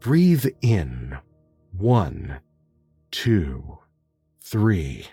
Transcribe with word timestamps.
Breathe 0.00 0.46
in. 0.62 1.18
One, 1.72 2.38
two, 3.10 3.78
three. 4.40 5.06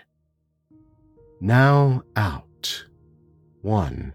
Now 1.40 2.02
out. 2.14 2.86
One, 3.62 4.14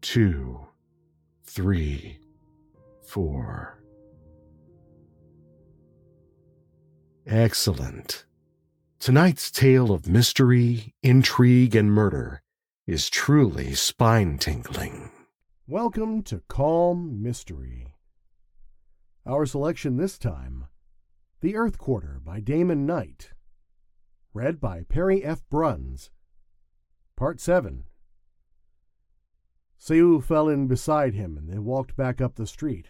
two, 0.00 0.60
three, 1.42 2.20
four. 3.02 3.82
Excellent. 7.26 8.26
Tonight's 9.00 9.50
tale 9.50 9.90
of 9.90 10.06
mystery, 10.06 10.94
intrigue, 11.02 11.74
and 11.74 11.90
murder 11.90 12.42
is 12.86 13.10
truly 13.10 13.74
spine 13.74 14.38
tingling. 14.38 15.10
Welcome 15.66 16.22
to 16.24 16.42
Calm 16.46 17.22
Mystery. 17.22 17.93
Our 19.26 19.46
selection 19.46 19.96
this 19.96 20.18
time 20.18 20.66
The 21.40 21.56
Earth 21.56 21.78
Quarter 21.78 22.20
by 22.22 22.40
Damon 22.40 22.84
Knight. 22.84 23.30
Read 24.34 24.60
by 24.60 24.82
Perry 24.82 25.24
F. 25.24 25.42
Bruns. 25.48 26.10
Part 27.16 27.40
7. 27.40 27.84
Seu 29.78 30.20
fell 30.20 30.50
in 30.50 30.66
beside 30.66 31.14
him 31.14 31.38
and 31.38 31.48
they 31.48 31.58
walked 31.58 31.96
back 31.96 32.20
up 32.20 32.34
the 32.34 32.46
street. 32.46 32.88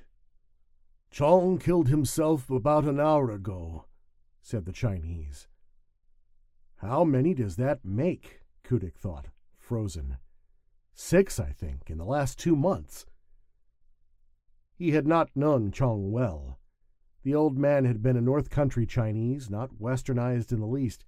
Chong 1.13 1.57
killed 1.57 1.87
himself 1.87 2.51
about 2.51 2.83
an 2.83 2.99
hour 2.99 3.31
ago, 3.31 3.85
said 4.43 4.65
the 4.65 4.73
Chinese. 4.73 5.47
How 6.79 7.05
many 7.05 7.35
does 7.35 7.55
that 7.57 7.85
make? 7.85 8.41
Kudik 8.65 8.97
thought, 8.97 9.27
frozen. 9.57 10.17
Six, 10.95 11.39
I 11.39 11.53
think, 11.53 11.91
in 11.91 11.99
the 11.99 12.05
last 12.05 12.41
two 12.41 12.57
months. 12.57 13.07
He 14.85 14.91
had 14.91 15.07
not 15.07 15.35
known 15.35 15.71
Chong 15.73 16.13
well. 16.13 16.59
The 17.23 17.35
old 17.35 17.57
man 17.57 17.87
had 17.87 18.03
been 18.03 18.19
a 18.19 18.21
North 18.21 18.51
Country 18.51 18.85
Chinese, 18.85 19.49
not 19.49 19.81
westernized 19.81 20.53
in 20.53 20.61
the 20.61 20.67
least, 20.67 21.07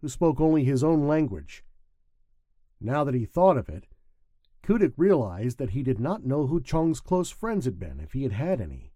who 0.00 0.08
spoke 0.08 0.40
only 0.40 0.64
his 0.64 0.82
own 0.82 1.06
language. 1.06 1.62
Now 2.80 3.04
that 3.04 3.12
he 3.12 3.26
thought 3.26 3.58
of 3.58 3.68
it, 3.68 3.86
Kudik 4.62 4.94
realized 4.96 5.58
that 5.58 5.72
he 5.76 5.82
did 5.82 6.00
not 6.00 6.24
know 6.24 6.46
who 6.46 6.62
Chong's 6.62 6.98
close 6.98 7.28
friends 7.28 7.66
had 7.66 7.78
been, 7.78 8.00
if 8.00 8.14
he 8.14 8.22
had 8.22 8.32
had 8.32 8.58
any. 8.58 8.94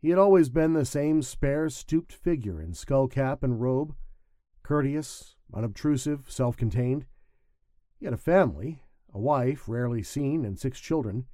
He 0.00 0.08
had 0.08 0.18
always 0.18 0.48
been 0.48 0.72
the 0.72 0.86
same 0.86 1.20
spare, 1.20 1.68
stooped 1.68 2.14
figure 2.14 2.62
in 2.62 2.72
skull 2.72 3.08
cap 3.08 3.42
and 3.42 3.60
robe, 3.60 3.94
courteous, 4.62 5.36
unobtrusive, 5.52 6.30
self 6.30 6.56
contained. 6.56 7.04
He 7.98 8.06
had 8.06 8.14
a 8.14 8.16
family, 8.16 8.84
a 9.12 9.18
wife, 9.18 9.68
rarely 9.68 10.02
seen, 10.02 10.46
and 10.46 10.58
six 10.58 10.80
children. 10.80 11.26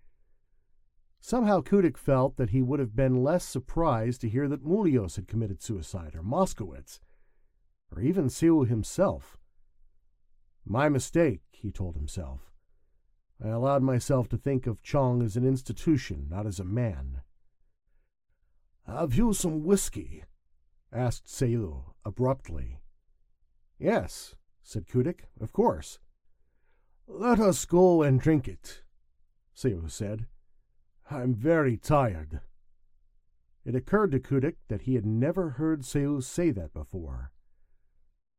Somehow 1.26 1.62
Kudik 1.62 1.96
felt 1.96 2.36
that 2.36 2.50
he 2.50 2.60
would 2.60 2.80
have 2.80 2.94
been 2.94 3.24
less 3.24 3.46
surprised 3.46 4.20
to 4.20 4.28
hear 4.28 4.46
that 4.46 4.62
Mulios 4.62 5.16
had 5.16 5.26
committed 5.26 5.62
suicide, 5.62 6.14
or 6.14 6.22
Moskowitz, 6.22 7.00
or 7.90 8.02
even 8.02 8.28
Seu 8.28 8.64
himself. 8.64 9.38
My 10.66 10.90
mistake, 10.90 11.40
he 11.50 11.72
told 11.72 11.96
himself. 11.96 12.52
I 13.42 13.48
allowed 13.48 13.82
myself 13.82 14.28
to 14.28 14.36
think 14.36 14.66
of 14.66 14.82
Chong 14.82 15.22
as 15.22 15.34
an 15.34 15.46
institution, 15.46 16.26
not 16.28 16.46
as 16.46 16.60
a 16.60 16.64
man. 16.64 17.22
Have 18.86 19.14
you 19.14 19.32
some 19.32 19.64
whiskey? 19.64 20.24
asked 20.92 21.26
Seu 21.26 21.94
abruptly. 22.04 22.80
Yes, 23.78 24.34
said 24.62 24.86
Kudik, 24.86 25.20
of 25.40 25.54
course. 25.54 25.98
Let 27.06 27.40
us 27.40 27.64
go 27.64 28.02
and 28.02 28.20
drink 28.20 28.46
it, 28.46 28.82
Seu 29.54 29.88
said. 29.88 30.26
I'm 31.10 31.34
very 31.34 31.76
tired. 31.76 32.40
It 33.64 33.74
occurred 33.74 34.12
to 34.12 34.20
Kudik 34.20 34.56
that 34.68 34.82
he 34.82 34.94
had 34.94 35.06
never 35.06 35.50
heard 35.50 35.84
Seu 35.84 36.20
say 36.20 36.50
that 36.50 36.72
before. 36.72 37.32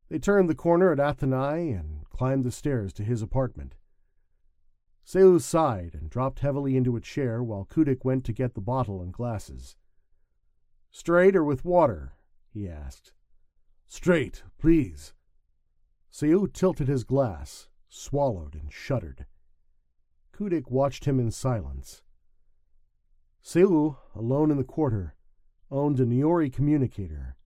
They 0.08 0.18
turned 0.18 0.48
the 0.48 0.54
corner 0.54 0.92
at 0.92 1.00
Athenai 1.00 1.72
and 1.72 2.08
climbed 2.10 2.44
the 2.44 2.50
stairs 2.50 2.92
to 2.94 3.04
his 3.04 3.22
apartment. 3.22 3.74
Seu 5.04 5.38
sighed 5.38 5.94
and 5.94 6.10
dropped 6.10 6.40
heavily 6.40 6.76
into 6.76 6.96
a 6.96 7.00
chair 7.00 7.42
while 7.42 7.64
Kudik 7.64 8.04
went 8.04 8.24
to 8.24 8.32
get 8.32 8.54
the 8.54 8.60
bottle 8.60 9.02
and 9.02 9.12
glasses. 9.12 9.76
Straight 10.90 11.36
or 11.36 11.44
with 11.44 11.64
water? 11.64 12.14
he 12.48 12.68
asked. 12.68 13.12
Straight, 13.86 14.42
please. 14.58 15.12
Seu 16.08 16.46
tilted 16.46 16.88
his 16.88 17.04
glass, 17.04 17.68
swallowed, 17.88 18.54
and 18.54 18.72
shuddered. 18.72 19.26
Kudik 20.32 20.70
watched 20.70 21.04
him 21.04 21.20
in 21.20 21.30
silence. 21.30 22.02
Seu, 23.48 23.96
alone 24.12 24.50
in 24.50 24.56
the 24.56 24.64
quarter, 24.64 25.14
owned 25.70 26.00
a 26.00 26.04
Niori 26.04 26.52
communicator. 26.52 27.36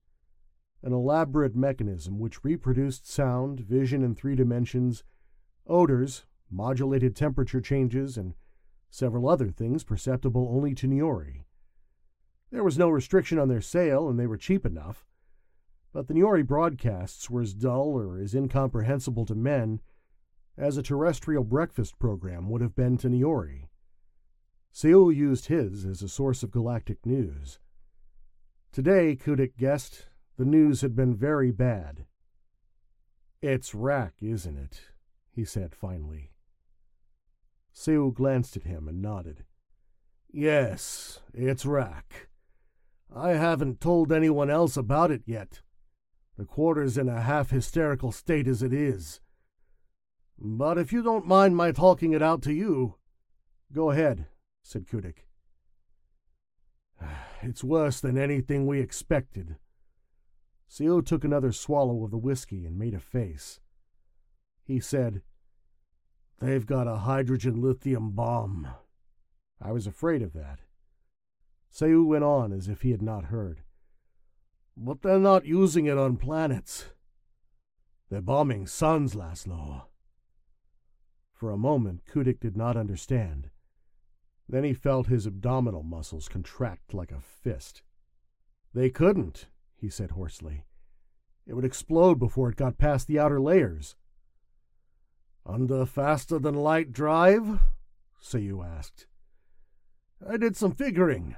an 0.81 0.93
elaborate 0.93 1.55
mechanism 1.55 2.17
which 2.17 2.43
reproduced 2.43 3.07
sound, 3.07 3.59
vision 3.59 4.01
in 4.01 4.15
three 4.15 4.33
dimensions, 4.33 5.03
odors, 5.67 6.25
modulated 6.49 7.15
temperature 7.15 7.61
changes, 7.61 8.17
and 8.17 8.33
several 8.89 9.29
other 9.29 9.51
things 9.51 9.83
perceptible 9.83 10.49
only 10.51 10.73
to 10.73 10.87
Niori. 10.87 11.43
There 12.49 12.63
was 12.63 12.79
no 12.79 12.89
restriction 12.89 13.37
on 13.37 13.47
their 13.47 13.61
sale, 13.61 14.09
and 14.09 14.19
they 14.19 14.25
were 14.25 14.37
cheap 14.37 14.65
enough. 14.65 15.05
But 15.93 16.07
the 16.07 16.15
Niori 16.15 16.43
broadcasts 16.43 17.29
were 17.29 17.43
as 17.43 17.53
dull 17.53 17.89
or 17.89 18.17
as 18.17 18.33
incomprehensible 18.33 19.27
to 19.27 19.35
men 19.35 19.81
as 20.57 20.77
a 20.77 20.81
terrestrial 20.81 21.43
breakfast 21.43 21.99
program 21.99 22.49
would 22.49 22.61
have 22.61 22.75
been 22.75 22.97
to 22.97 23.07
Niori. 23.07 23.67
Seu 24.71 25.09
used 25.09 25.47
his 25.47 25.85
as 25.85 26.01
a 26.01 26.07
source 26.07 26.43
of 26.43 26.51
galactic 26.51 27.05
news. 27.05 27.59
Today, 28.71 29.17
Kudik 29.17 29.57
guessed, 29.57 30.07
the 30.37 30.45
news 30.45 30.81
had 30.81 30.95
been 30.95 31.13
very 31.13 31.51
bad. 31.51 32.05
It's 33.41 33.75
Rak, 33.75 34.13
isn't 34.21 34.57
it? 34.57 34.81
he 35.33 35.43
said 35.43 35.75
finally. 35.75 36.31
Seu 37.73 38.11
glanced 38.11 38.55
at 38.55 38.63
him 38.63 38.87
and 38.87 39.01
nodded. 39.01 39.43
Yes, 40.31 41.19
it's 41.33 41.65
Rak. 41.65 42.29
I 43.13 43.31
haven't 43.31 43.81
told 43.81 44.11
anyone 44.11 44.49
else 44.49 44.77
about 44.77 45.11
it 45.11 45.23
yet. 45.25 45.61
The 46.37 46.45
quarter's 46.45 46.97
in 46.97 47.09
a 47.09 47.21
half 47.21 47.49
hysterical 47.49 48.11
state 48.13 48.47
as 48.47 48.63
it 48.63 48.71
is. 48.71 49.19
But 50.39 50.77
if 50.77 50.93
you 50.93 51.03
don't 51.03 51.27
mind 51.27 51.57
my 51.57 51.71
talking 51.71 52.13
it 52.13 52.21
out 52.21 52.41
to 52.43 52.53
you. 52.53 52.95
Go 53.73 53.91
ahead, 53.91 54.27
said 54.63 54.87
Kudik. 54.87 55.25
It's 57.43 57.63
worse 57.63 57.99
than 57.99 58.17
anything 58.17 58.67
we 58.67 58.79
expected. 58.79 59.57
Seu 60.67 61.01
took 61.01 61.23
another 61.23 61.51
swallow 61.51 62.03
of 62.03 62.11
the 62.11 62.17
whiskey 62.17 62.65
and 62.65 62.77
made 62.77 62.93
a 62.93 62.99
face. 62.99 63.59
He 64.63 64.79
said, 64.79 65.21
They've 66.39 66.65
got 66.65 66.87
a 66.87 66.97
hydrogen 66.97 67.61
lithium 67.61 68.11
bomb. 68.11 68.67
I 69.61 69.71
was 69.71 69.85
afraid 69.85 70.21
of 70.21 70.33
that. 70.33 70.59
Seu 71.69 72.03
went 72.03 72.23
on 72.23 72.51
as 72.53 72.67
if 72.67 72.81
he 72.81 72.91
had 72.91 73.01
not 73.01 73.25
heard. 73.25 73.63
But 74.77 75.01
they're 75.01 75.19
not 75.19 75.45
using 75.45 75.85
it 75.85 75.97
on 75.97 76.17
planets. 76.17 76.89
They're 78.09 78.21
bombing 78.21 78.67
suns, 78.67 79.13
Laszlo. 79.13 79.83
For 81.33 81.51
a 81.51 81.57
moment, 81.57 82.05
Kudik 82.05 82.39
did 82.39 82.55
not 82.55 82.77
understand. 82.77 83.49
Then 84.47 84.63
he 84.63 84.73
felt 84.73 85.07
his 85.07 85.25
abdominal 85.25 85.83
muscles 85.83 86.27
contract 86.27 86.93
like 86.93 87.11
a 87.11 87.21
fist. 87.21 87.83
They 88.73 88.89
couldn't, 88.89 89.47
he 89.75 89.89
said 89.89 90.11
hoarsely. 90.11 90.65
It 91.47 91.53
would 91.53 91.65
explode 91.65 92.19
before 92.19 92.49
it 92.49 92.55
got 92.55 92.77
past 92.77 93.07
the 93.07 93.19
outer 93.19 93.39
layers. 93.39 93.95
Under 95.45 95.85
faster 95.85 96.37
than 96.37 96.55
light 96.55 96.91
drive? 96.91 97.59
Seu 98.19 98.61
asked. 98.61 99.07
I 100.27 100.37
did 100.37 100.55
some 100.55 100.73
figuring. 100.73 101.35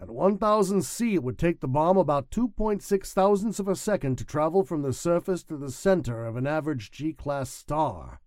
At 0.00 0.10
1000 0.10 0.82
C, 0.82 1.14
it 1.14 1.22
would 1.22 1.38
take 1.38 1.60
the 1.60 1.68
bomb 1.68 1.96
about 1.96 2.30
2.6 2.30 3.12
thousandths 3.12 3.60
of 3.60 3.68
a 3.68 3.76
second 3.76 4.18
to 4.18 4.24
travel 4.24 4.64
from 4.64 4.82
the 4.82 4.92
surface 4.92 5.44
to 5.44 5.56
the 5.56 5.70
center 5.70 6.24
of 6.24 6.36
an 6.36 6.46
average 6.46 6.90
G 6.90 7.12
class 7.12 7.50
star. 7.50 8.20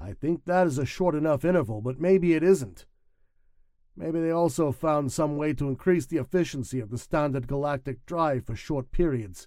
I 0.00 0.12
think 0.12 0.44
that 0.44 0.66
is 0.66 0.78
a 0.78 0.86
short 0.86 1.14
enough 1.14 1.44
interval, 1.44 1.80
but 1.80 2.00
maybe 2.00 2.34
it 2.34 2.42
isn't. 2.42 2.86
Maybe 3.96 4.20
they 4.20 4.30
also 4.30 4.72
found 4.72 5.12
some 5.12 5.36
way 5.36 5.52
to 5.54 5.68
increase 5.68 6.06
the 6.06 6.18
efficiency 6.18 6.80
of 6.80 6.90
the 6.90 6.98
standard 6.98 7.46
galactic 7.46 8.04
drive 8.06 8.44
for 8.44 8.56
short 8.56 8.90
periods. 8.90 9.46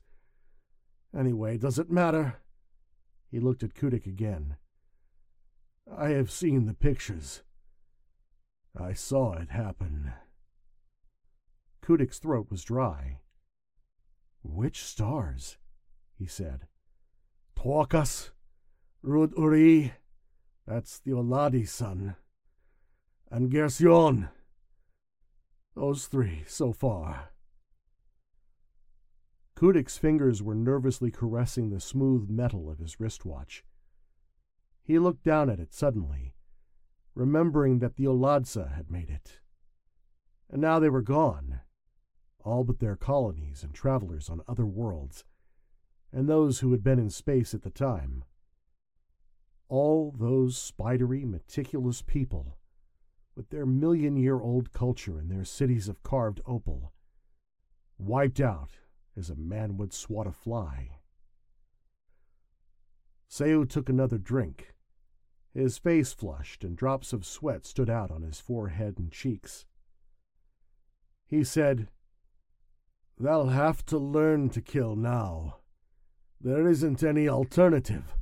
Anyway, 1.17 1.57
does 1.57 1.77
it 1.77 1.91
matter? 1.91 2.37
He 3.29 3.39
looked 3.39 3.63
at 3.63 3.73
Kudik 3.73 4.05
again. 4.05 4.55
I 5.95 6.09
have 6.09 6.31
seen 6.31 6.65
the 6.65 6.73
pictures. 6.73 7.43
I 8.79 8.93
saw 8.93 9.33
it 9.33 9.49
happen. 9.49 10.13
Kudik's 11.83 12.19
throat 12.19 12.47
was 12.49 12.63
dry. 12.63 13.19
Which 14.43 14.83
stars? 14.83 15.57
he 16.17 16.25
said. 16.25 16.67
Torkas, 17.55 18.31
Rud 19.01 19.33
Uri, 19.37 19.93
that's 20.67 20.99
the 20.99 21.11
Oladi 21.11 21.67
son. 21.67 22.17
And 23.31 23.49
Gersion. 23.49 24.29
Those 25.75 26.07
three 26.07 26.43
so 26.45 26.73
far. 26.73 27.29
Kudik's 29.55 29.97
fingers 29.97 30.43
were 30.43 30.55
nervously 30.55 31.09
caressing 31.09 31.69
the 31.69 31.79
smooth 31.79 32.29
metal 32.29 32.69
of 32.69 32.79
his 32.79 32.99
wristwatch. 32.99 33.63
He 34.83 34.99
looked 34.99 35.23
down 35.23 35.49
at 35.49 35.59
it 35.59 35.73
suddenly, 35.73 36.35
remembering 37.15 37.79
that 37.79 37.95
the 37.95 38.05
Oladza 38.05 38.75
had 38.75 38.91
made 38.91 39.09
it. 39.09 39.39
And 40.49 40.61
now 40.61 40.79
they 40.79 40.89
were 40.89 41.01
gone, 41.01 41.61
all 42.43 42.63
but 42.63 42.79
their 42.79 42.95
colonies 42.95 43.63
and 43.63 43.73
travelers 43.73 44.29
on 44.29 44.41
other 44.47 44.65
worlds, 44.65 45.23
and 46.11 46.27
those 46.27 46.59
who 46.59 46.71
had 46.71 46.83
been 46.83 46.99
in 46.99 47.09
space 47.09 47.53
at 47.53 47.63
the 47.63 47.69
time 47.69 48.23
all 49.69 50.13
those 50.17 50.57
spidery, 50.57 51.25
meticulous 51.25 52.01
people, 52.01 52.57
with 53.35 53.49
their 53.49 53.65
million 53.65 54.15
year 54.15 54.39
old 54.39 54.71
culture 54.71 55.19
and 55.19 55.29
their 55.29 55.45
cities 55.45 55.87
of 55.87 56.03
carved 56.03 56.41
opal, 56.45 56.93
wiped 57.97 58.39
out 58.39 58.71
as 59.15 59.29
a 59.29 59.35
man 59.35 59.77
would 59.77 59.93
swat 59.93 60.27
a 60.27 60.31
fly. 60.31 60.99
Seu 63.27 63.65
took 63.65 63.89
another 63.89 64.17
drink. 64.17 64.73
His 65.53 65.77
face 65.77 66.13
flushed, 66.13 66.63
and 66.63 66.77
drops 66.77 67.13
of 67.13 67.25
sweat 67.25 67.65
stood 67.65 67.89
out 67.89 68.11
on 68.11 68.21
his 68.21 68.39
forehead 68.39 68.99
and 68.99 69.11
cheeks. 69.11 69.65
He 71.25 71.43
said, 71.43 71.89
They'll 73.19 73.47
have 73.47 73.85
to 73.87 73.97
learn 73.97 74.49
to 74.49 74.61
kill 74.61 74.95
now. 74.95 75.57
There 76.39 76.67
isn't 76.67 77.03
any 77.03 77.27
alternative. 77.27 78.15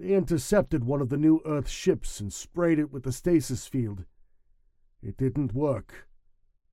They 0.00 0.14
intercepted 0.14 0.84
one 0.84 1.02
of 1.02 1.10
the 1.10 1.18
new 1.18 1.42
Earth 1.44 1.68
ships 1.68 2.20
and 2.20 2.32
sprayed 2.32 2.78
it 2.78 2.90
with 2.90 3.02
the 3.02 3.12
stasis 3.12 3.66
field. 3.66 4.06
It 5.02 5.18
didn't 5.18 5.52
work. 5.52 6.08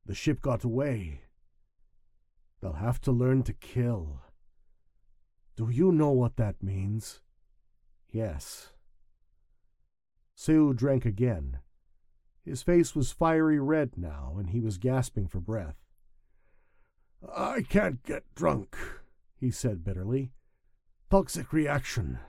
The 0.05 0.15
ship 0.15 0.41
got 0.41 0.63
away. 0.63 1.23
They'll 2.61 2.73
have 2.73 3.01
to 3.01 3.11
learn 3.11 3.43
to 3.43 3.51
kill. 3.51 4.21
Do 5.57 5.69
you 5.69 5.91
know 5.91 6.11
what 6.11 6.37
that 6.37 6.63
means? 6.63 7.19
Yes. 8.09 8.69
Seu 10.33 10.71
drank 10.71 11.03
again. 11.03 11.59
His 12.45 12.63
face 12.63 12.95
was 12.95 13.11
fiery 13.11 13.59
red 13.59 13.97
now, 13.97 14.35
and 14.39 14.51
he 14.51 14.61
was 14.61 14.77
gasping 14.77 15.27
for 15.27 15.41
breath. 15.41 15.75
I 17.35 17.63
can't 17.63 18.01
get 18.03 18.23
drunk, 18.35 18.77
he 19.35 19.51
said 19.51 19.83
bitterly. 19.83 20.31
Toxic 21.09 21.51
reaction. 21.51 22.19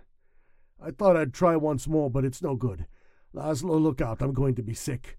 I 0.81 0.91
thought 0.91 1.17
I'd 1.17 1.35
try 1.35 1.57
once 1.57 1.89
more, 1.89 2.11
but 2.11 2.25
it's 2.25 2.43
no 2.43 2.55
good. 2.55 2.87
Laszlo, 3.35 3.81
look 3.81 4.01
out, 4.01 4.23
I'm 4.23 4.33
going 4.33 4.55
to 4.55 4.63
be 4.63 4.75
sick. 4.75 5.19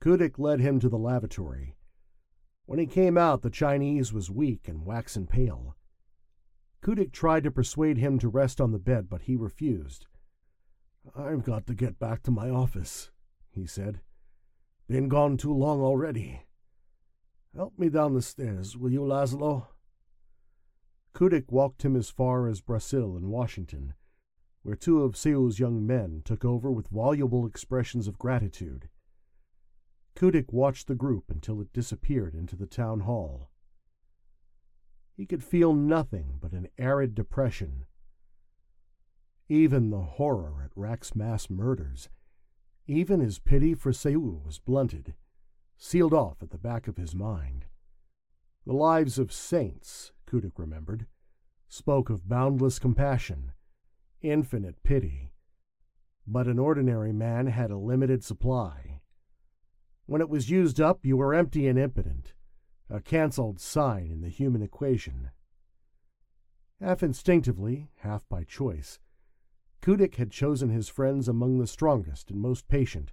Kudik 0.00 0.38
led 0.38 0.60
him 0.60 0.80
to 0.80 0.88
the 0.88 0.98
lavatory. 0.98 1.76
When 2.66 2.78
he 2.78 2.86
came 2.86 3.18
out, 3.18 3.42
the 3.42 3.50
Chinese 3.50 4.12
was 4.12 4.30
weak 4.30 4.68
and 4.68 4.84
waxen 4.84 5.26
pale. 5.26 5.76
Kudik 6.82 7.12
tried 7.12 7.44
to 7.44 7.50
persuade 7.50 7.98
him 7.98 8.18
to 8.18 8.28
rest 8.28 8.60
on 8.60 8.72
the 8.72 8.78
bed, 8.78 9.08
but 9.08 9.22
he 9.22 9.36
refused. 9.36 10.06
I've 11.16 11.44
got 11.44 11.66
to 11.66 11.74
get 11.74 11.98
back 11.98 12.22
to 12.22 12.30
my 12.30 12.48
office, 12.48 13.10
he 13.50 13.66
said. 13.66 14.00
Been 14.88 15.08
gone 15.08 15.36
too 15.36 15.52
long 15.52 15.80
already. 15.80 16.42
Help 17.54 17.78
me 17.78 17.88
down 17.88 18.14
the 18.14 18.22
stairs, 18.22 18.76
will 18.76 18.92
you, 18.92 19.00
Laszlo? 19.00 19.66
Kudik 21.14 21.50
walked 21.50 21.84
him 21.84 21.96
as 21.96 22.10
far 22.10 22.46
as 22.46 22.60
Brazil 22.60 23.16
and 23.16 23.30
Washington, 23.30 23.94
where 24.62 24.76
two 24.76 25.02
of 25.02 25.16
Seu's 25.16 25.58
young 25.58 25.86
men 25.86 26.22
took 26.24 26.44
over 26.44 26.70
with 26.70 26.88
voluble 26.88 27.46
expressions 27.46 28.06
of 28.06 28.18
gratitude. 28.18 28.88
Kudik 30.14 30.52
watched 30.52 30.86
the 30.86 30.94
group 30.94 31.30
until 31.30 31.60
it 31.60 31.72
disappeared 31.72 32.34
into 32.34 32.56
the 32.56 32.66
town 32.66 33.00
hall. 33.00 33.50
He 35.16 35.24
could 35.24 35.42
feel 35.42 35.72
nothing 35.72 36.38
but 36.40 36.52
an 36.52 36.68
arid 36.78 37.14
depression. 37.14 37.86
Even 39.48 39.90
the 39.90 40.02
horror 40.02 40.62
at 40.64 40.76
Rak's 40.76 41.14
mass 41.14 41.48
murders, 41.48 42.08
even 42.86 43.20
his 43.20 43.38
pity 43.38 43.74
for 43.74 43.92
Seu 43.92 44.18
was 44.18 44.58
blunted, 44.58 45.14
sealed 45.78 46.12
off 46.12 46.42
at 46.42 46.50
the 46.50 46.58
back 46.58 46.86
of 46.86 46.96
his 46.96 47.14
mind. 47.14 47.66
The 48.66 48.72
lives 48.74 49.18
of 49.18 49.32
saints, 49.32 50.12
Kudik 50.26 50.58
remembered, 50.58 51.06
spoke 51.68 52.10
of 52.10 52.28
boundless 52.28 52.78
compassion 52.78 53.52
infinite 54.22 54.82
pity. 54.82 55.32
But 56.26 56.46
an 56.46 56.58
ordinary 56.58 57.12
man 57.12 57.46
had 57.48 57.70
a 57.70 57.76
limited 57.76 58.22
supply. 58.22 59.00
When 60.06 60.20
it 60.20 60.28
was 60.28 60.50
used 60.50 60.80
up, 60.80 61.04
you 61.04 61.16
were 61.16 61.34
empty 61.34 61.66
and 61.68 61.78
impotent, 61.78 62.34
a 62.88 63.00
cancelled 63.00 63.60
sign 63.60 64.10
in 64.10 64.20
the 64.20 64.28
human 64.28 64.62
equation. 64.62 65.30
Half 66.80 67.02
instinctively, 67.02 67.90
half 67.98 68.28
by 68.28 68.44
choice, 68.44 68.98
Kudik 69.82 70.16
had 70.16 70.30
chosen 70.30 70.68
his 70.68 70.88
friends 70.88 71.28
among 71.28 71.58
the 71.58 71.66
strongest 71.66 72.30
and 72.30 72.40
most 72.40 72.68
patient, 72.68 73.12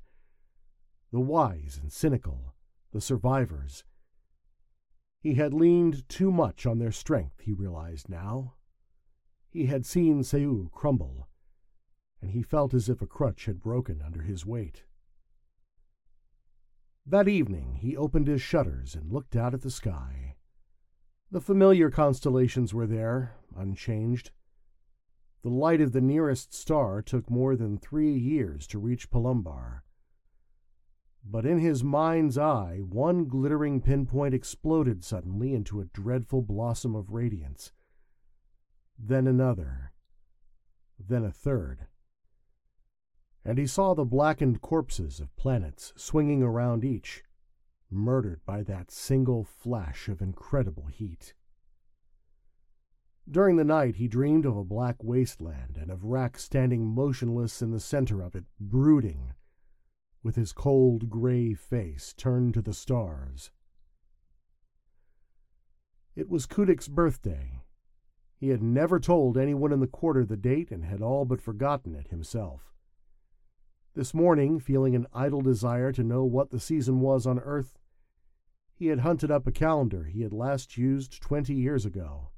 the 1.12 1.20
wise 1.20 1.80
and 1.82 1.92
cynical, 1.92 2.56
the 2.92 3.02
survivors. 3.02 3.84
He 5.22 5.36
had 5.36 5.54
leaned 5.54 6.08
too 6.10 6.32
much 6.32 6.66
on 6.66 6.80
their 6.80 6.92
strength, 6.92 7.42
he 7.42 7.54
realized 7.54 8.10
now. 8.10 8.57
He 9.50 9.66
had 9.66 9.86
seen 9.86 10.24
Seu 10.24 10.70
crumble, 10.74 11.27
and 12.22 12.32
he 12.32 12.42
felt 12.42 12.74
as 12.74 12.89
if 12.89 13.01
a 13.01 13.08
crutch 13.08 13.46
had 13.46 13.62
broken 13.62 14.01
under 14.01 14.22
his 14.22 14.46
weight. 14.46 14.84
That 17.06 17.27
evening 17.27 17.75
he 17.75 17.96
opened 17.96 18.27
his 18.27 18.42
shutters 18.42 18.94
and 18.94 19.12
looked 19.12 19.36
out 19.36 19.54
at 19.54 19.62
the 19.62 19.72
sky. 19.72 20.36
The 21.32 21.42
familiar 21.42 21.89
constellations 21.89 22.74
were 22.74 22.88
there, 22.88 23.36
unchanged. 23.56 24.32
The 25.44 25.50
light 25.50 25.80
of 25.80 25.94
the 25.94 26.01
nearest 26.01 26.54
star 26.54 27.01
took 27.01 27.30
more 27.30 27.56
than 27.56 27.77
three 27.77 28.18
years 28.18 28.68
to 28.68 28.80
reach 28.80 29.10
Palumbar. 29.10 29.84
But 31.24 31.46
in 31.46 31.60
his 31.60 31.84
mind's 31.84 32.38
eye, 32.38 32.80
one 32.82 33.25
glittering 33.25 33.82
pinpoint 33.82 34.34
exploded 34.34 35.04
suddenly 35.04 35.54
into 35.54 35.80
a 35.80 35.86
dreadful 35.86 36.42
blossom 36.42 36.96
of 36.96 37.12
radiance. 37.12 37.72
Then 38.98 39.27
another. 39.27 39.92
Then 41.00 41.24
a 41.24 41.32
third 41.32 41.88
and 43.48 43.58
he 43.58 43.66
saw 43.66 43.94
the 43.94 44.04
blackened 44.04 44.60
corpses 44.60 45.22
of 45.22 45.34
planets 45.38 45.94
swinging 45.96 46.44
around 46.44 46.84
each, 46.84 47.24
murdered 47.89 48.42
by 48.46 48.62
that 48.62 48.92
single 48.92 49.46
flash 49.46 50.10
of 50.10 50.22
incredible 50.22 50.88
heat. 50.88 51.34
During 53.32 53.56
the 53.56 53.63
night, 53.63 53.96
he 53.96 54.10
dreamed 54.10 54.46
of 54.46 54.58
a 54.58 54.66
black 54.66 55.01
wasteland 55.01 55.77
and 55.80 55.89
of 55.89 56.04
Rak 56.04 56.38
standing 56.38 56.86
motionless 56.86 57.62
in 57.62 57.72
the 57.72 57.80
center 57.80 58.22
of 58.22 58.36
it, 58.36 58.44
brooding, 58.60 59.32
with 60.22 60.36
his 60.36 60.51
cold 60.51 61.10
gray 61.10 61.54
face 61.54 62.13
turned 62.18 62.54
to 62.56 62.62
the 62.62 62.74
stars. 62.74 63.50
It 66.18 66.27
was 66.27 66.46
Kudik's 66.46 66.89
birthday. 66.89 67.62
He 68.39 68.50
had 68.50 68.62
never 68.62 69.00
told 69.00 69.38
anyone 69.38 69.74
in 69.74 69.79
the 69.79 69.88
quarter 69.88 70.24
the 70.24 70.38
date 70.38 70.72
and 70.72 70.86
had 70.86 71.01
all 71.01 71.25
but 71.25 71.41
forgotten 71.41 71.96
it 71.96 72.10
himself. 72.10 72.74
This 73.96 74.13
morning, 74.13 74.60
feeling 74.60 74.96
an 74.96 75.08
idle 75.12 75.41
desire 75.41 75.91
to 75.91 76.03
know 76.03 76.24
what 76.24 76.51
the 76.51 76.60
season 76.60 77.00
was 77.00 77.25
on 77.25 77.39
Earth, 77.39 77.79
he 78.75 78.88
had 78.88 79.00
hunted 79.00 79.32
up 79.32 79.48
a 79.48 79.51
calendar 79.51 80.03
he 80.03 80.22
had 80.22 80.34
last 80.34 80.77
used 80.77 81.20
twenty 81.20 81.56
years 81.56 81.84
ago. 81.84 82.29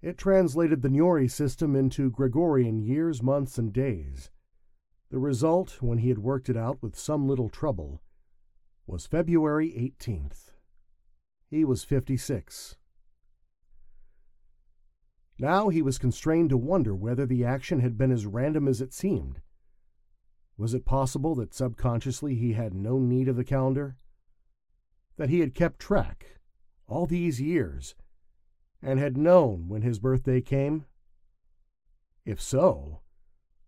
It 0.00 0.16
translated 0.16 0.82
the 0.82 0.88
Niori 0.88 1.28
system 1.28 1.74
into 1.74 2.08
Gregorian 2.08 2.78
years, 2.78 3.20
months, 3.20 3.58
and 3.58 3.72
days. 3.72 4.30
The 5.10 5.18
result, 5.18 5.82
when 5.82 5.98
he 5.98 6.08
had 6.08 6.18
worked 6.18 6.48
it 6.48 6.56
out 6.56 6.80
with 6.80 6.96
some 6.96 7.26
little 7.26 7.48
trouble, 7.48 8.00
was 8.86 9.06
February 9.06 9.70
18th. 9.70 10.52
He 11.50 11.64
was 11.64 11.82
56. 11.82 12.76
Now 15.38 15.68
he 15.68 15.82
was 15.82 15.98
constrained 15.98 16.50
to 16.50 16.56
wonder 16.56 16.94
whether 16.94 17.24
the 17.24 17.44
action 17.44 17.80
had 17.80 17.96
been 17.96 18.10
as 18.10 18.26
random 18.26 18.66
as 18.66 18.80
it 18.80 18.92
seemed. 18.92 19.40
Was 20.56 20.74
it 20.74 20.84
possible 20.84 21.36
that 21.36 21.54
subconsciously 21.54 22.34
he 22.34 22.54
had 22.54 22.74
no 22.74 22.98
need 22.98 23.28
of 23.28 23.36
the 23.36 23.44
calendar? 23.44 23.96
That 25.16 25.28
he 25.28 25.38
had 25.38 25.54
kept 25.54 25.78
track, 25.78 26.40
all 26.88 27.06
these 27.06 27.40
years, 27.40 27.94
and 28.82 28.98
had 28.98 29.16
known 29.16 29.68
when 29.68 29.82
his 29.82 30.00
birthday 30.00 30.40
came? 30.40 30.86
If 32.24 32.40
so, 32.40 33.02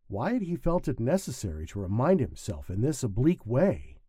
why 0.09 0.33
had 0.33 0.43
he 0.43 0.57
felt 0.57 0.89
it 0.89 0.99
necessary 0.99 1.67
to 1.69 1.81
remind 1.81 2.19
himself 2.19 2.69
in 2.69 2.81
this 2.81 3.05
oblique 3.05 3.47
way? 3.47 4.01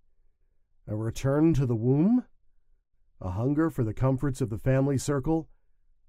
A 0.88 0.96
return 0.96 1.53
to 1.53 1.68
the 1.68 1.75
womb? 1.75 2.25
A 3.20 3.30
hunger 3.30 3.70
for 3.70 3.84
the 3.84 3.94
comforts 3.94 4.41
of 4.41 4.50
the 4.50 4.58
family 4.58 4.98
circle? 4.98 5.48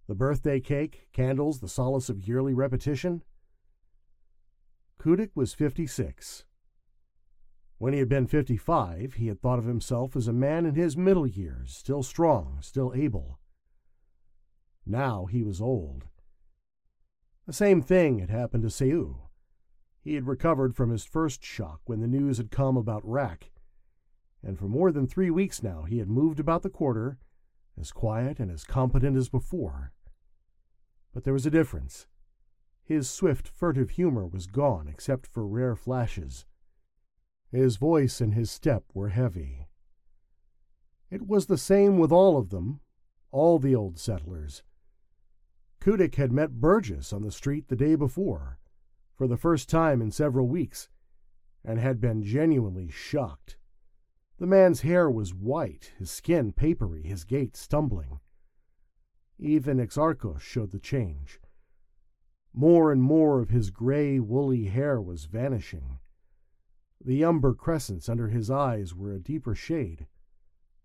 The 0.09 0.15
birthday 0.15 0.61
cake, 0.61 1.09
candles, 1.13 1.61
the 1.61 1.69
solace 1.69 2.09
of 2.09 2.27
yearly 2.27 2.55
repetition? 2.55 3.23
Kudik 4.99 5.31
was 5.35 5.55
56. 5.55 6.45
When 7.83 7.93
he 7.93 7.99
had 7.99 8.09
been 8.09 8.29
fifty 8.29 8.57
five, 8.57 9.15
he 9.15 9.27
had 9.27 9.41
thought 9.41 9.59
of 9.59 9.65
himself 9.65 10.15
as 10.15 10.29
a 10.29 10.33
man 10.33 10.67
in 10.67 10.77
his 10.77 10.97
middle 10.97 11.27
years, 11.27 11.75
still 11.75 12.05
strong, 12.05 12.59
still 12.61 12.93
able. 12.95 13.41
Now 14.87 15.27
he 15.27 15.43
was 15.43 15.61
old. 15.61 16.05
The 17.47 17.53
same 17.53 17.83
thing 17.83 18.21
had 18.21 18.31
happened 18.31 18.63
to 18.63 18.71
Seu. 18.71 19.29
He 20.01 20.15
had 20.15 20.29
recovered 20.29 20.77
from 20.77 20.91
his 20.91 21.05
first 21.05 21.45
shock 21.45 21.81
when 21.87 21.99
the 21.99 22.07
news 22.07 22.37
had 22.37 22.53
come 22.53 22.77
about 22.77 23.05
Rak, 23.05 23.51
and 24.45 24.57
for 24.57 24.69
more 24.69 24.93
than 24.93 25.09
three 25.09 25.31
weeks 25.31 25.61
now 25.61 25.83
he 25.83 25.99
had 25.99 26.09
moved 26.09 26.39
about 26.39 26.63
the 26.63 26.71
quarter, 26.71 27.19
as 27.79 27.93
quiet 27.93 28.39
and 28.39 28.51
as 28.51 28.65
competent 28.65 29.17
as 29.17 29.29
before. 29.29 29.93
But 31.13 31.25
there 31.25 31.33
was 31.33 31.47
a 31.47 31.51
difference. 31.51 32.07
His 32.83 33.09
swift, 33.09 33.49
furtive 33.49 33.91
humor 33.91 34.27
was 34.27 34.47
gone 34.47 34.89
except 34.89 35.27
for 35.27 35.47
rare 35.47 35.77
flashes 35.77 36.47
his 37.53 37.77
voice 37.77 38.21
and 38.21 38.33
his 38.35 38.51
step 38.51 38.85
were 38.95 39.11
heavy. 39.11 39.67
It 41.11 41.27
was 41.27 41.47
the 41.47 41.59
same 41.59 41.99
with 41.99 42.11
all 42.11 42.39
of 42.39 42.49
them, 42.49 42.81
all 43.31 43.59
the 43.59 43.75
old 43.75 43.99
settlers. 43.99 44.63
Kudik 45.81 46.15
had 46.15 46.33
met 46.33 46.61
Burgess 46.61 47.13
on 47.13 47.23
the 47.23 47.31
street 47.31 47.69
the 47.69 47.77
day 47.77 47.95
before, 47.95 48.59
for 49.15 49.27
the 49.27 49.37
first 49.37 49.69
time 49.69 50.01
in 50.01 50.11
several 50.11 50.49
weeks, 50.49 50.89
and 51.65 51.79
had 51.79 52.01
been 52.01 52.23
genuinely 52.23 52.89
shocked. 52.89 53.59
The 54.43 54.49
man's 54.49 54.81
hair 54.81 55.09
was 55.09 55.33
white, 55.33 55.93
his 56.01 56.11
skin 56.11 56.51
papery, 56.51 57.05
his 57.05 57.23
gait 57.23 57.55
stumbling. 57.57 58.19
Even 59.39 59.79
Exarchos 59.79 60.41
showed 60.41 60.73
the 60.73 60.81
change. 60.81 61.39
More 62.53 62.91
and 62.91 63.01
more 63.01 63.39
of 63.39 63.51
his 63.51 63.71
gray, 63.71 64.19
woolly 64.19 64.65
hair 64.65 65.01
was 65.01 65.27
vanishing. 65.27 66.01
The 67.01 67.25
umber 67.25 67.55
crescents 67.55 68.09
under 68.09 68.31
his 68.31 68.51
eyes 68.51 68.97
were 68.97 69.13
a 69.13 69.21
deeper 69.21 69.55
shade, 69.55 70.09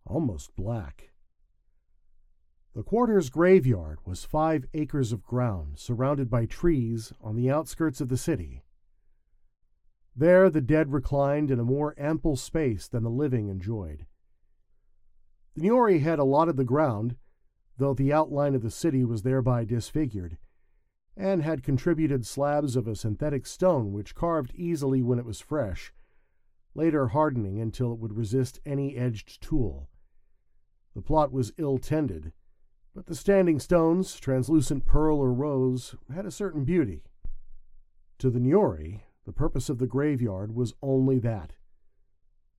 almost 0.06 0.56
black. 0.56 1.10
The 2.76 2.84
quarter's 2.84 3.32
graveyard 3.32 3.98
was 4.06 4.24
five 4.24 4.68
acres 4.76 5.12
of 5.12 5.26
ground 5.26 5.80
surrounded 5.80 6.30
by 6.30 6.46
trees 6.46 7.12
on 7.20 7.36
the 7.36 7.50
outskirts 7.50 8.02
of 8.02 8.10
the 8.10 8.18
city. 8.18 8.62
There 10.18 10.50
the 10.50 10.62
dead 10.62 10.92
reclined 10.92 11.52
in 11.52 11.60
a 11.60 11.64
more 11.64 11.94
ample 11.96 12.36
space 12.36 12.88
than 12.88 13.04
the 13.04 13.10
living 13.10 13.48
enjoyed. 13.48 14.08
The 15.54 15.62
Niori 15.62 16.02
had 16.02 16.18
allotted 16.18 16.58
the 16.58 16.64
ground, 16.64 17.16
though 17.78 17.94
the 17.94 18.12
outline 18.12 18.56
of 18.56 18.64
the 18.64 18.72
city 18.72 19.06
was 19.06 19.22
thereby 19.22 19.64
disfigured, 19.64 20.40
and 21.16 21.44
had 21.44 21.62
contributed 21.62 22.26
slabs 22.26 22.76
of 22.76 22.88
a 22.88 22.96
synthetic 22.96 23.46
stone 23.46 23.94
which 23.94 24.16
carved 24.16 24.52
easily 24.56 25.04
when 25.04 25.20
it 25.20 25.26
was 25.26 25.40
fresh 25.40 25.94
later 26.78 27.08
hardening 27.08 27.60
until 27.60 27.92
it 27.92 28.00
would 28.00 28.16
resist 28.16 28.62
any 28.64 28.96
edged 28.96 29.42
tool. 29.42 29.90
The 30.94 31.02
plot 31.02 31.32
was 31.32 31.52
ill 31.58 31.80
tended, 31.80 32.32
but 32.94 33.08
the 33.08 33.16
standing 33.16 33.60
stones, 33.60 34.20
translucent 34.20 34.86
pearl 34.86 35.18
or 35.18 35.34
rose, 35.34 35.96
had 36.14 36.26
a 36.26 36.32
certain 36.32 36.64
beauty. 36.64 37.04
To 38.20 38.30
the 38.30 38.40
Niori, 38.40 39.02
the 39.28 39.34
purpose 39.34 39.68
of 39.68 39.78
the 39.78 39.86
graveyard 39.86 40.56
was 40.56 40.74
only 40.82 41.20
that. 41.20 41.52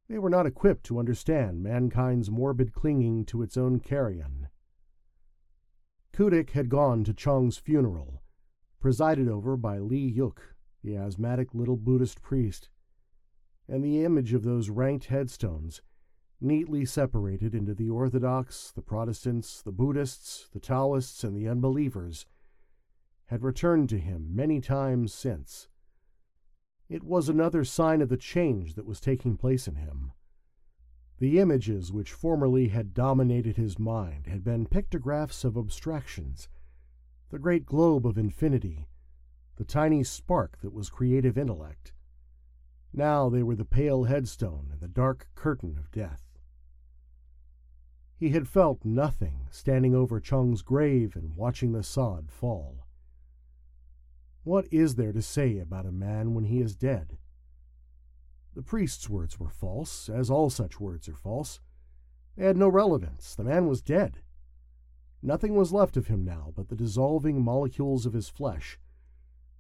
They 0.07 0.19
were 0.19 0.29
not 0.29 0.45
equipped 0.45 0.85
to 0.85 0.99
understand 0.99 1.63
mankind's 1.63 2.31
morbid 2.31 2.75
clinging 2.75 3.25
to 3.25 3.41
its 3.41 3.57
own 3.57 3.81
carrion. 3.81 4.49
Kudik 6.13 6.51
had 6.51 6.69
gone 6.69 7.05
to 7.05 7.15
Chong's 7.15 7.57
funeral, 7.57 8.23
presided 8.81 9.29
over 9.29 9.57
by 9.57 9.79
Li 9.79 9.97
Yuk, 9.97 10.57
the 10.85 10.95
asthmatic 10.95 11.55
little 11.55 11.79
Buddhist 11.79 12.21
priest 12.21 12.69
and 13.67 13.83
the 13.83 14.05
image 14.05 14.35
of 14.35 14.43
those 14.43 14.69
ranked 14.69 15.07
headstones, 15.07 15.81
neatly 16.39 16.85
separated 16.85 17.55
into 17.55 17.75
the 17.75 17.89
Orthodox, 17.89 18.73
the 18.73 18.83
Protestants, 18.83 19.63
the 19.63 19.73
Buddhists, 19.73 20.49
the 20.53 20.61
Taoists, 20.61 21.25
and 21.25 21.35
the 21.35 21.49
unbelievers, 21.49 22.27
had 23.27 23.43
returned 23.43 23.89
to 23.89 23.99
him 23.99 24.37
many 24.37 24.61
times 24.61 25.15
since. 25.15 25.69
It 26.89 27.05
was 27.05 27.29
another 27.29 27.65
sign 27.65 28.01
of 28.01 28.09
the 28.09 28.17
change 28.17 28.75
that 28.75 28.87
was 28.87 29.01
taking 29.01 29.37
place 29.37 29.69
in 29.69 29.75
him. 29.75 30.13
The 31.19 31.39
images 31.39 31.93
which 31.93 32.13
formerly 32.13 32.69
had 32.69 32.95
dominated 32.95 33.57
his 33.57 33.79
mind 33.79 34.27
had 34.27 34.43
been 34.43 34.67
pictographs 34.67 35.45
of 35.45 35.57
abstractions, 35.57 36.49
the 37.31 37.39
great 37.39 37.67
globe 37.67 38.07
of 38.07 38.17
infinity, 38.17 38.89
the 39.57 39.65
tiny 39.65 40.03
spark 40.03 40.59
that 40.63 40.73
was 40.73 40.89
creative 40.89 41.37
intellect. 41.37 41.93
Now 42.93 43.29
they 43.29 43.43
were 43.43 43.57
the 43.57 43.67
pale 43.67 44.05
headstone 44.05 44.69
and 44.73 44.81
the 44.81 44.89
dark 44.89 45.29
curtain 45.35 45.77
of 45.77 45.91
death. 45.91 46.39
He 48.17 48.31
had 48.31 48.49
felt 48.49 48.85
nothing 48.85 49.47
standing 49.51 49.95
over 49.95 50.21
Chong's 50.21 50.63
grave 50.63 51.15
and 51.17 51.37
watching 51.37 51.73
the 51.73 51.83
sod 51.83 52.31
fall. 52.31 52.88
What 54.49 54.67
is 54.71 54.95
there 54.95 55.13
to 55.13 55.21
say 55.21 55.59
about 55.59 55.85
a 55.85 55.93
man 55.93 56.33
when 56.33 56.45
he 56.45 56.63
is 56.63 56.75
dead? 56.75 57.19
The 58.55 58.63
priest's 58.63 59.07
words 59.07 59.39
were 59.39 59.51
false, 59.51 60.09
as 60.09 60.31
all 60.31 60.49
such 60.49 60.81
words 60.81 61.07
are 61.07 61.15
false. 61.15 61.61
They 62.35 62.47
had 62.47 62.57
no 62.57 62.69
relevance. 62.69 63.35
The 63.35 63.45
man 63.45 63.69
was 63.69 63.83
dead. 63.83 64.23
Nothing 65.23 65.55
was 65.55 65.71
left 65.71 65.99
of 65.99 66.07
him 66.07 66.25
now 66.25 66.55
but 66.57 66.71
the 66.71 66.77
dissolving 66.77 67.45
molecules 67.45 68.07
of 68.07 68.15
his 68.15 68.31
flesh 68.31 68.79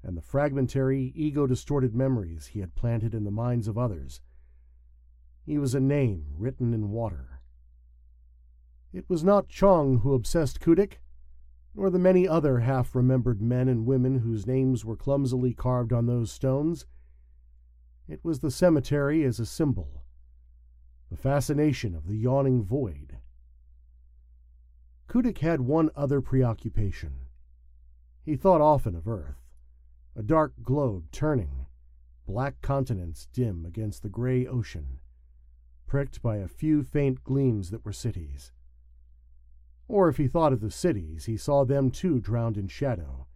and 0.02 0.16
the 0.16 0.22
fragmentary, 0.22 1.12
ego 1.14 1.46
distorted 1.46 1.94
memories 1.94 2.46
he 2.46 2.60
had 2.60 2.74
planted 2.74 3.14
in 3.14 3.24
the 3.24 3.30
minds 3.30 3.68
of 3.68 3.76
others. 3.76 4.22
He 5.44 5.58
was 5.58 5.74
a 5.74 5.80
name 5.80 6.28
written 6.34 6.72
in 6.72 6.92
water. 6.92 7.42
It 8.94 9.04
was 9.06 9.22
not 9.22 9.50
Chong 9.50 9.98
who 9.98 10.14
obsessed 10.14 10.60
Kudik, 10.60 11.00
nor 11.78 11.90
the 11.90 11.98
many 11.98 12.26
other 12.26 12.58
half 12.58 12.92
remembered 12.92 13.40
men 13.40 13.68
and 13.68 13.86
women 13.86 14.18
whose 14.18 14.48
names 14.48 14.84
were 14.84 14.96
clumsily 14.96 15.54
carved 15.54 15.92
on 15.92 16.06
those 16.06 16.32
stones. 16.32 16.86
It 18.08 18.24
was 18.24 18.40
the 18.40 18.50
cemetery 18.50 19.22
as 19.22 19.38
a 19.38 19.46
symbol, 19.46 20.02
the 21.08 21.16
fascination 21.16 21.94
of 21.94 22.08
the 22.08 22.16
yawning 22.16 22.64
void. 22.64 23.18
Kudik 25.08 25.38
had 25.38 25.60
one 25.60 25.90
other 25.94 26.20
preoccupation. 26.20 27.12
He 28.24 28.34
thought 28.34 28.60
often 28.60 28.96
of 28.96 29.06
Earth 29.06 29.40
a 30.16 30.22
dark 30.24 30.54
globe 30.64 31.12
turning, 31.12 31.66
black 32.26 32.60
continents 32.60 33.28
dim 33.32 33.64
against 33.64 34.02
the 34.02 34.08
gray 34.08 34.44
ocean, 34.44 34.98
pricked 35.86 36.22
by 36.22 36.38
a 36.38 36.48
few 36.48 36.82
faint 36.82 37.22
gleams 37.22 37.70
that 37.70 37.84
were 37.84 37.92
cities. 37.92 38.50
Or 39.88 40.10
if 40.10 40.18
he 40.18 40.28
thought 40.28 40.52
of 40.52 40.60
the 40.60 40.70
cities, 40.70 41.24
he 41.24 41.38
saw 41.38 41.64
them 41.64 41.90
too 41.90 42.20
drowned 42.20 42.58
in 42.58 42.68
shadow, 42.68 43.26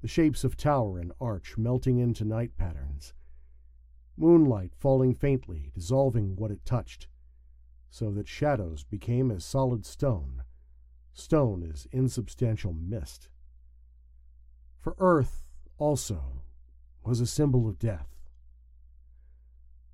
the 0.00 0.08
shapes 0.08 0.42
of 0.42 0.56
tower 0.56 0.98
and 0.98 1.12
arch 1.20 1.58
melting 1.58 1.98
into 1.98 2.24
night 2.24 2.56
patterns, 2.56 3.12
moonlight 4.16 4.72
falling 4.74 5.14
faintly, 5.14 5.70
dissolving 5.74 6.34
what 6.34 6.50
it 6.50 6.64
touched, 6.64 7.08
so 7.90 8.10
that 8.12 8.26
shadows 8.26 8.84
became 8.84 9.30
as 9.30 9.44
solid 9.44 9.84
stone, 9.84 10.42
stone 11.12 11.62
as 11.70 11.86
insubstantial 11.92 12.72
mist. 12.72 13.28
For 14.80 14.96
earth 14.98 15.44
also 15.76 16.42
was 17.04 17.20
a 17.20 17.26
symbol 17.26 17.68
of 17.68 17.78
death. 17.78 18.08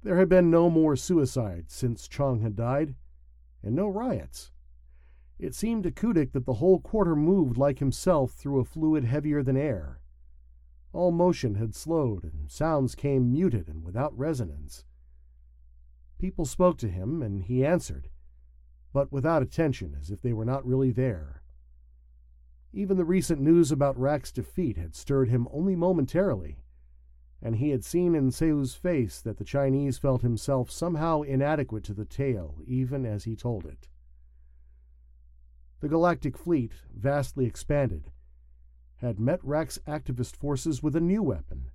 There 0.05 0.17
had 0.17 0.29
been 0.29 0.51
no 0.51 0.71
more 0.71 0.95
suicides 0.95 1.75
since 1.75 2.07
Chong 2.07 2.41
had 2.41 2.55
died, 2.55 2.95
and 3.65 3.75
no 3.75 3.89
riots. 3.89 4.52
It 5.39 5.55
seemed 5.55 5.83
to 5.85 5.91
Kudik 5.91 6.33
that 6.33 6.47
the 6.47 6.55
whole 6.55 6.81
quarter 6.81 7.17
moved 7.17 7.57
like 7.57 7.79
himself 7.79 8.33
through 8.33 8.61
a 8.61 8.65
fluid 8.65 9.05
heavier 9.05 9.43
than 9.43 9.57
air. 9.57 10.01
All 10.93 11.11
motion 11.11 11.55
had 11.55 11.75
slowed, 11.75 12.25
and 12.25 12.51
sounds 12.51 12.95
came 12.95 13.33
muted 13.33 13.69
and 13.69 13.83
without 13.83 14.17
resonance. 14.17 14.85
People 16.19 16.45
spoke 16.45 16.79
to 16.79 16.89
him, 16.89 17.23
and 17.23 17.43
he 17.43 17.65
answered, 17.65 18.09
but 18.93 19.11
without 19.11 19.43
attention, 19.43 19.97
as 19.99 20.11
if 20.11 20.21
they 20.21 20.33
were 20.33 20.45
not 20.45 20.67
really 20.67 20.91
there. 20.91 21.43
Even 22.73 22.97
the 22.97 23.05
recent 23.05 23.41
news 23.41 23.73
about 23.73 23.99
Rak's 23.99 24.33
defeat 24.33 24.77
had 24.77 24.95
stirred 24.95 25.29
him 25.29 25.49
only 25.51 25.75
momentarily, 25.75 26.59
and 27.43 27.57
he 27.57 27.71
had 27.71 27.85
seen 27.85 28.15
in 28.15 28.31
Seu's 28.31 28.75
face 28.75 29.21
that 29.21 29.39
the 29.39 29.45
Chinese 29.45 29.99
felt 29.99 30.23
himself 30.23 30.71
somehow 30.71 31.23
inadequate 31.23 31.85
to 31.85 31.95
the 31.95 32.05
tale, 32.05 32.61
even 32.67 33.05
as 33.05 33.25
he 33.25 33.35
told 33.35 33.67
it. 33.67 33.89
The 35.83 35.89
Galactic 35.89 36.39
Fleet, 36.39 36.75
vastly 36.95 37.45
expanded, 37.45 38.13
had 38.99 39.19
met 39.19 39.45
Rak's 39.45 39.81
activist 39.85 40.37
forces 40.37 40.81
with 40.81 40.95
a 40.95 41.01
new 41.01 41.25
weapon, 41.25 41.73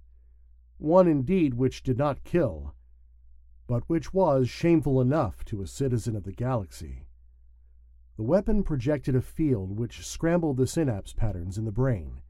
one 0.78 1.10
indeed 1.10 1.56
which 1.56 1.84
did 1.84 1.98
not 1.98 2.24
kill, 2.24 2.74
but 3.68 3.84
which 3.90 4.14
was 4.14 4.48
shameful 4.48 5.02
enough 5.02 5.44
to 5.44 5.62
a 5.62 5.68
citizen 5.68 6.16
of 6.16 6.24
the 6.24 6.32
galaxy. 6.32 7.06
The 8.16 8.24
weapon 8.24 8.64
projected 8.64 9.14
a 9.14 9.22
field 9.22 9.78
which 9.78 10.08
scrambled 10.08 10.56
the 10.56 10.68
synapse 10.68 11.12
patterns 11.12 11.58
in 11.58 11.66
the 11.66 11.74
brain, 11.74 12.22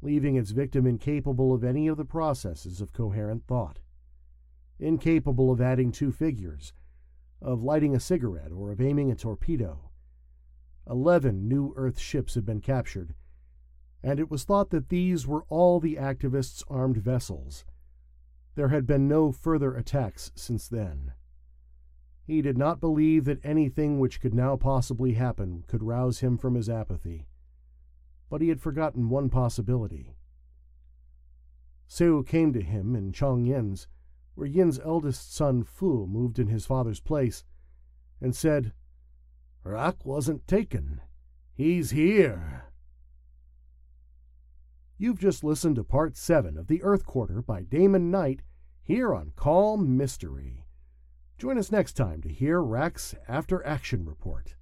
leaving 0.00 0.36
its 0.36 0.52
victim 0.52 0.86
incapable 0.86 1.52
of 1.52 1.64
any 1.64 1.88
of 1.88 1.96
the 1.96 2.04
processes 2.04 2.80
of 2.80 2.92
coherent 2.92 3.48
thought, 3.48 3.80
incapable 4.78 5.50
of 5.50 5.60
adding 5.60 5.90
two 5.90 6.12
figures, 6.12 6.72
of 7.42 7.64
lighting 7.64 7.96
a 7.96 8.00
cigarette, 8.00 8.52
or 8.52 8.70
of 8.70 8.80
aiming 8.80 9.10
a 9.10 9.16
torpedo. 9.16 9.89
Eleven 10.88 11.48
new 11.48 11.72
Earth 11.76 11.98
ships 11.98 12.34
had 12.34 12.44
been 12.44 12.60
captured, 12.60 13.14
and 14.02 14.18
it 14.18 14.30
was 14.30 14.44
thought 14.44 14.70
that 14.70 14.88
these 14.88 15.26
were 15.26 15.44
all 15.48 15.80
the 15.80 15.96
activists' 15.96 16.64
armed 16.68 16.96
vessels. 16.96 17.64
There 18.54 18.68
had 18.68 18.86
been 18.86 19.06
no 19.06 19.32
further 19.32 19.74
attacks 19.74 20.32
since 20.34 20.68
then. 20.68 21.12
He 22.26 22.42
did 22.42 22.56
not 22.56 22.80
believe 22.80 23.24
that 23.24 23.44
anything 23.44 23.98
which 23.98 24.20
could 24.20 24.34
now 24.34 24.56
possibly 24.56 25.14
happen 25.14 25.64
could 25.66 25.82
rouse 25.82 26.20
him 26.20 26.38
from 26.38 26.54
his 26.54 26.68
apathy. 26.68 27.26
But 28.28 28.40
he 28.40 28.48
had 28.48 28.60
forgotten 28.60 29.08
one 29.08 29.28
possibility. 29.30 30.14
Seu 31.86 32.22
came 32.22 32.52
to 32.52 32.62
him 32.62 32.94
in 32.94 33.12
Chong 33.12 33.44
Yin's, 33.44 33.88
where 34.36 34.46
Yin's 34.46 34.78
eldest 34.78 35.34
son 35.34 35.64
Fu 35.64 36.06
moved 36.06 36.38
in 36.38 36.46
his 36.46 36.64
father's 36.64 37.00
place, 37.00 37.44
and 38.20 38.34
said, 38.34 38.72
Rak 39.62 40.06
wasn't 40.06 40.46
taken. 40.46 41.00
He's 41.54 41.90
here. 41.90 42.64
You've 44.96 45.18
just 45.18 45.44
listened 45.44 45.76
to 45.76 45.84
part 45.84 46.16
seven 46.16 46.56
of 46.56 46.66
The 46.66 46.82
Earth 46.82 47.04
Quarter 47.04 47.42
by 47.42 47.62
Damon 47.62 48.10
Knight 48.10 48.40
here 48.82 49.14
on 49.14 49.32
Calm 49.36 49.96
Mystery. 49.96 50.64
Join 51.38 51.58
us 51.58 51.72
next 51.72 51.94
time 51.94 52.20
to 52.22 52.28
hear 52.28 52.60
Rak's 52.60 53.14
After 53.28 53.64
Action 53.66 54.04
Report. 54.04 54.56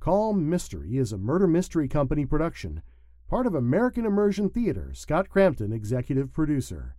Calm 0.00 0.48
Mystery 0.48 0.96
is 0.96 1.12
a 1.12 1.18
murder 1.18 1.46
mystery 1.46 1.88
company 1.88 2.24
production, 2.24 2.82
part 3.28 3.46
of 3.46 3.54
American 3.54 4.06
Immersion 4.06 4.48
Theater, 4.48 4.92
Scott 4.94 5.28
Crampton, 5.28 5.72
executive 5.72 6.32
producer. 6.32 6.96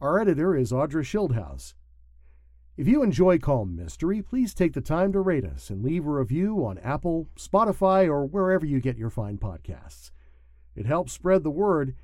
Our 0.00 0.20
editor 0.20 0.54
is 0.54 0.70
Audra 0.70 1.02
Schildhouse. 1.02 1.74
If 2.78 2.88
you 2.88 3.02
enjoy 3.02 3.38
Calm 3.38 3.76
Mystery, 3.76 4.22
please 4.22 4.54
take 4.54 4.72
the 4.72 4.80
time 4.80 5.12
to 5.12 5.20
rate 5.20 5.44
us 5.44 5.68
and 5.68 5.84
leave 5.84 6.06
a 6.06 6.10
review 6.10 6.64
on 6.64 6.78
Apple, 6.78 7.28
Spotify, 7.36 8.08
or 8.08 8.24
wherever 8.24 8.64
you 8.64 8.80
get 8.80 8.96
your 8.96 9.10
fine 9.10 9.36
podcasts. 9.36 10.10
It 10.74 10.86
helps 10.86 11.12
spread 11.12 11.42
the 11.42 11.50
word, 11.50 11.94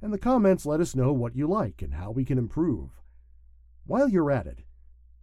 and 0.00 0.12
the 0.12 0.18
comments 0.18 0.64
let 0.64 0.80
us 0.80 0.94
know 0.94 1.12
what 1.12 1.34
you 1.34 1.48
like 1.48 1.82
and 1.82 1.94
how 1.94 2.12
we 2.12 2.24
can 2.24 2.38
improve. 2.38 2.90
While 3.84 4.08
you're 4.08 4.30
at 4.30 4.46
it, 4.46 4.60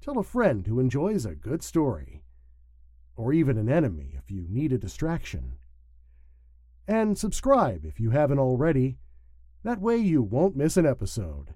Tell 0.05 0.19
a 0.19 0.23
friend 0.23 0.67
who 0.67 0.79
enjoys 0.79 1.25
a 1.25 1.33
good 1.33 1.63
story, 1.63 2.21
or 3.15 3.33
even 3.33 3.57
an 3.57 3.67
enemy 3.67 4.13
if 4.15 4.29
you 4.29 4.45
need 4.47 4.71
a 4.71 4.77
distraction. 4.77 5.53
And 6.87 7.17
subscribe 7.17 7.85
if 7.85 7.99
you 7.99 8.11
haven't 8.11 8.37
already. 8.37 8.99
That 9.63 9.81
way 9.81 9.97
you 9.97 10.21
won't 10.21 10.55
miss 10.55 10.77
an 10.77 10.85
episode. 10.85 11.55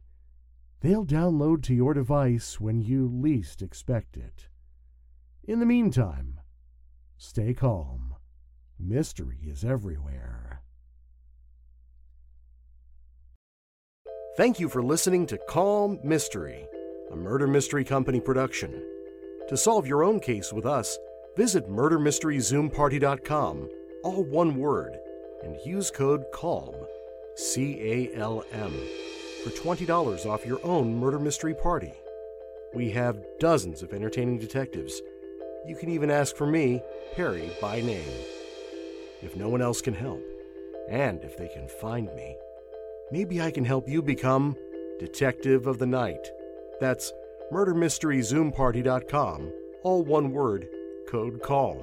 They'll 0.81 1.05
download 1.05 1.63
to 1.63 1.73
your 1.73 1.93
device 1.93 2.59
when 2.59 2.81
you 2.81 3.07
least 3.07 3.61
expect 3.61 4.17
it. 4.17 4.47
In 5.43 5.59
the 5.59 5.65
meantime, 5.65 6.39
stay 7.17 7.53
calm. 7.53 8.15
Mystery 8.79 9.39
is 9.45 9.65
everywhere. 9.65 10.61
Thank 14.37 14.59
you 14.59 14.69
for 14.69 14.81
listening 14.81 15.25
to 15.27 15.39
Calm 15.49 15.99
Mystery 16.03 16.65
a 17.11 17.15
Murder 17.15 17.47
Mystery 17.47 17.83
Company 17.83 18.19
production. 18.19 18.83
To 19.47 19.57
solve 19.57 19.87
your 19.87 20.03
own 20.03 20.19
case 20.19 20.53
with 20.53 20.65
us, 20.65 20.97
visit 21.35 21.67
murdermysteryzoomparty.com, 21.67 23.69
all 24.03 24.23
one 24.23 24.55
word, 24.55 24.99
and 25.43 25.57
use 25.65 25.89
code 25.89 26.25
CALM, 26.31 26.75
C 27.35 27.79
A 27.81 28.15
L 28.15 28.43
M, 28.51 28.73
for 29.49 29.75
$20 29.75 30.29
off 30.29 30.45
your 30.45 30.59
own 30.63 30.95
murder 30.95 31.19
mystery 31.19 31.53
party. 31.53 31.93
We 32.73 32.91
have 32.91 33.25
dozens 33.39 33.81
of 33.81 33.93
entertaining 33.93 34.38
detectives. 34.38 35.01
You 35.65 35.75
can 35.75 35.89
even 35.89 36.12
ask 36.12 36.35
for 36.35 36.45
me, 36.45 36.81
Perry, 37.15 37.49
by 37.62 37.81
name. 37.81 38.12
If 39.21 39.35
no 39.35 39.49
one 39.49 39.62
else 39.62 39.81
can 39.81 39.93
help, 39.93 40.23
and 40.89 41.23
if 41.23 41.38
they 41.38 41.47
can 41.47 41.67
find 41.67 42.13
me, 42.15 42.38
maybe 43.12 43.41
I 43.41 43.51
can 43.51 43.65
help 43.65 43.89
you 43.89 44.01
become 44.01 44.55
Detective 44.99 45.67
of 45.67 45.79
the 45.79 45.88
Night. 45.88 46.31
That's 46.79 47.12
murdermysteryzoomparty.com, 47.51 49.53
all 49.83 50.03
one 50.03 50.31
word, 50.31 50.69
code 51.07 51.41
CALM. 51.41 51.79